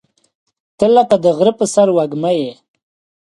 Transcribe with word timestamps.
•ته 0.77 0.85
لکه 0.95 1.15
د 1.23 1.25
غره 1.37 1.53
پر 1.59 1.67
سر 1.73 1.87
وږمه 1.95 2.31
یې. 2.39 2.51